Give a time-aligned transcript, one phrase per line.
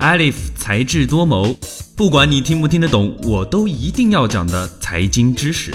[0.00, 1.54] Alif 才智多谋，
[1.94, 5.74] 不管你听不听得懂，我都一定要讲的财经知识。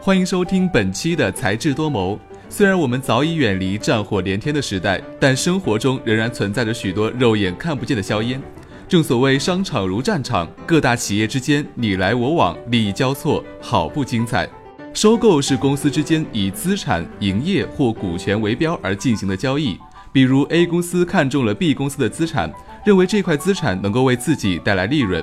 [0.00, 2.16] 欢迎收听本期的才智多谋。
[2.48, 8.40] 虽然我们早已远离战火连天的时代，但生活中仍然存在着许多肉眼看不见的硝烟。
[8.86, 14.48] 正所谓商场如战场，各大企业之间你来我往，利益交错，好不精彩。
[14.92, 19.76] 收购是公司之间以资产、营业或股权为标而进行的交易。
[20.14, 22.48] 比如 A 公司看中了 B 公司的资产，
[22.86, 25.20] 认为这块资产能够为自己带来利润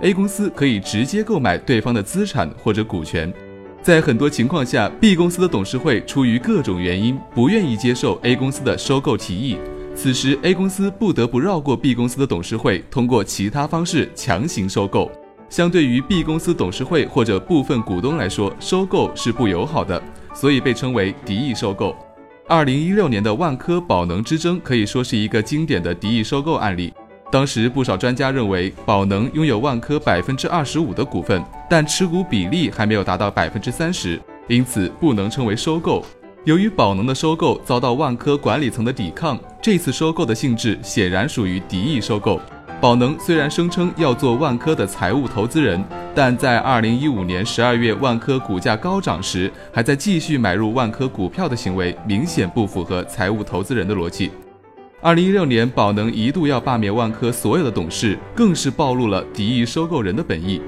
[0.00, 3.30] ，A 公司可以直接购买对方的资产或者股权。
[3.82, 9.58] 在很多情况下，B 公司的董事会出于各种原因不愿意接受 A 公司的收购提议，
[9.94, 15.12] 此时 A 公司不得不绕过 B 公司的董事会，通过其他方式强行收购。
[15.50, 21.94] 相对于 B 公司董事会或者部分股东来说，收购是不友好的，所以被称为敌意收购。
[22.50, 26.92] 二零一六年的万科宝能之争可以说是一个经典的敌意收购案例。
[27.30, 36.04] 当时不少专家认为，宝能拥有万科百分之二十五的股份，但持股比例还没有达到百分之三十，因此不能称为收购。
[36.44, 42.40] 由于宝能的收购遭到万科管理层的抵抗，这次收购的性质显然属于敌意收购。
[42.80, 54.30] 宝能虽然声称要做万科的财务投资人，但在二零一五年十二月万科股价高涨时，还在继续买入万科股票的行为，明显不符合财务投资人的逻辑。
[55.02, 60.62] 二零一六年，宝能一度要罢免万科所有的董事，更是暴露了敌意收购人的本意。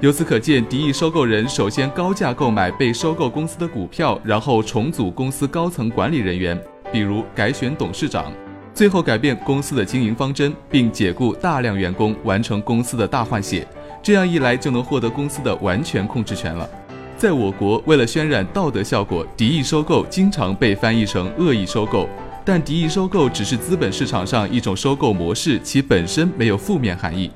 [0.00, 6.58] 由此可见，敌意收购人首先高价购买被收购公司的股票，然后重组公司高层管理人员，
[6.92, 8.30] 比如改选董事长。
[8.76, 13.66] 最后改变公司的经营方针，并解雇大量员工，完成公司的大换血。
[14.02, 16.68] 这样一来，就能获得公司的完全控制权了。
[17.16, 22.06] 在我国，为了渲染道德效果，敌意收购经常被翻译成恶意收购。
[22.44, 27.30] 但敌意收购只是资本市场上一种收购模式，其本身没有负面含义。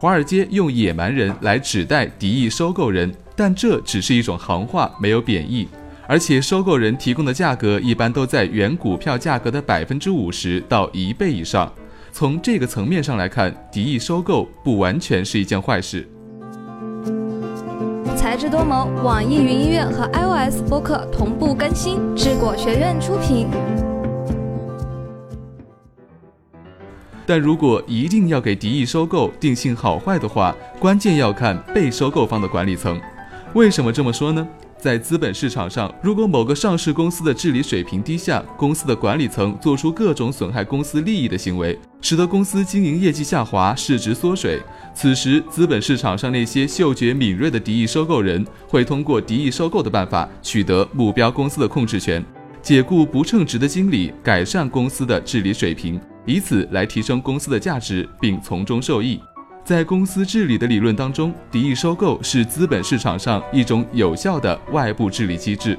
[0.00, 5.68] 华尔街用野蛮人来指代敌意收购人，但这只是一种行话，没有贬义。
[6.08, 11.72] 而且收购人提供的价格一般都在原股票价格的百分之五十到一倍以上。
[12.12, 16.08] 从这个层面上来看，敌意收购不完全是一件坏事。
[18.16, 23.48] 才智多谋，网易云音乐和 iOS 播客同步更新，智果学院出品。
[27.26, 33.00] 但如果一定要给敌意收购定性好坏的话，关键要看被收购方的管理层。
[33.52, 34.46] 为什么这么说呢？
[34.78, 44.60] 在资本市场上，如果某个上市公司的治理水平低下，公司的管理层做出各种损害公司利益的行为，使得公司经营业绩下滑、市值缩水，
[44.94, 52.24] 此时资本市场上那些嗅觉敏锐的敌意收购人会通过敌意收购的办法取得目标公司的控制权，
[52.62, 59.18] 解雇不称职的经理，改善公司的治理水平，以此来提升公司的价值，并从中受益。
[59.66, 65.76] 在公司治理的理论当中，敌意收购是资本市场上一种有效的外部治理机制。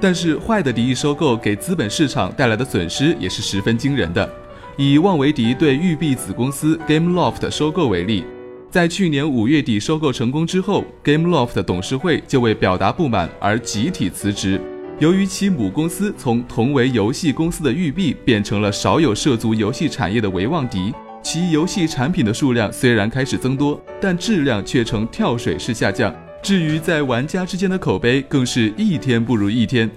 [0.00, 4.28] 但是，坏的敌意收购给资本市场带来的损失也是十分惊人的。
[4.76, 8.24] 以旺维迪对育碧子公司 GameLoft 收购为例，
[8.68, 14.60] 在去年五月底收购成功之后，GameLoft 董事会就为表达不满而集体辞职。
[14.98, 20.92] 由于其母公司从同为游戏公司的育碧变成了少有涉足游戏产业的维旺迪。
[21.22, 26.14] 其游戏产品的数量虽然开始增多，但质量却呈跳水式下降。
[26.42, 29.88] 至于在玩家之间的口碑，更是一天不如一天。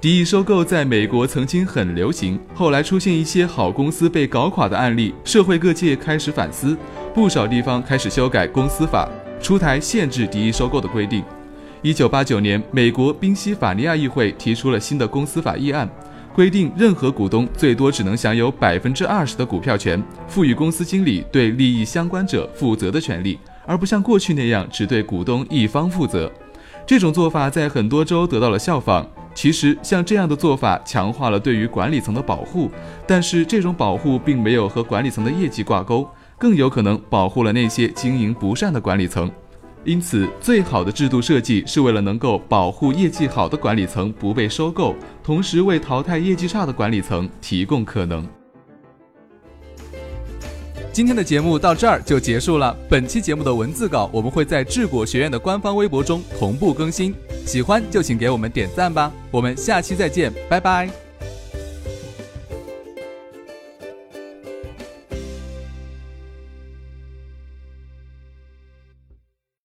[0.00, 6.76] 敌意收购在美国曾经很流行，后来出现一些好公司被搞垮的案例，社会各界开始反思，
[7.12, 9.08] 不少地方开始修改公司法，
[9.42, 11.24] 出台限制敌意收购的规定。
[11.82, 15.88] 一九八九年，美国宾夕法尼亚议会提出了新的公司法议案。
[16.38, 26.30] 规定任何股东最多只能享有百分之二十的股票权，赋予公司经理对利益相关者负责的权利，而不像过去那样只对股东一方负责。
[26.86, 29.04] 这种做法在很多州得到了效仿。
[29.34, 32.70] 其实，像这样的做法强化了对于管理层的保护，
[33.04, 36.08] 但是这种保护并没有和管理层的业绩挂钩，
[36.38, 39.28] 更有可能保护了那些经营不善的管理层。
[39.84, 48.26] 因此，最好的制度设计是为了能够保护业绩好的管理层不被收购，同时为淘汰业绩差的管理层提供可能。
[50.92, 52.76] 今天的节目到这儿就结束了。
[52.88, 57.14] 本期节目的文字稿我们会在智果学院的官方微博中同步更新，
[57.46, 59.12] 喜欢就请给我们点赞吧。
[59.30, 61.07] 我们下期再见，拜拜。